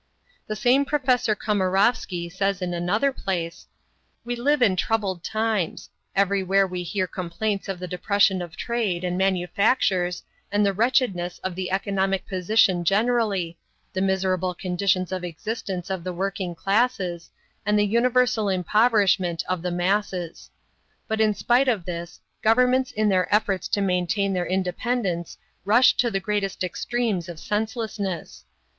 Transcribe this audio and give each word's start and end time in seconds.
The 0.47 0.55
same 0.55 0.83
Professor 0.83 1.35
Komarovsky 1.35 2.27
says 2.27 2.59
in 2.59 2.73
another 2.73 3.11
place: 3.13 3.67
"We 4.25 4.35
live 4.35 4.63
in 4.63 4.75
troubled 4.75 5.23
times. 5.23 5.91
Everywhere 6.15 6.65
we 6.65 6.81
hear 6.81 7.05
complaints 7.05 7.69
of 7.69 7.77
the 7.77 7.87
depression 7.87 8.41
of 8.41 8.57
trade 8.57 9.03
and 9.03 9.15
manufactures, 9.15 10.23
and 10.51 10.65
the 10.65 10.73
wretchedness 10.73 11.37
of 11.43 11.53
the 11.53 11.69
economic 11.69 12.25
position 12.27 12.83
generally, 12.83 13.59
the 13.93 14.01
miserable 14.01 14.55
conditions 14.55 15.11
of 15.11 15.23
existence 15.23 15.91
of 15.91 16.03
the 16.03 16.13
working 16.13 16.55
classes, 16.55 17.29
and 17.63 17.77
the 17.77 17.85
universal 17.85 18.49
impoverishment 18.49 19.43
of 19.47 19.61
the 19.61 19.69
masses. 19.69 20.49
But 21.07 21.21
in 21.21 21.35
spite 21.35 21.67
of 21.67 21.85
this, 21.85 22.19
governments 22.41 22.91
in 22.91 23.07
their 23.09 23.31
efforts 23.31 23.67
to 23.67 23.81
maintain 23.81 24.33
their 24.33 24.47
independence 24.47 25.37
rush 25.63 25.93
to 25.97 26.09
the 26.09 26.19
greatest 26.19 26.63
extremes 26.63 27.29
of 27.29 27.39
senselessness. 27.39 28.45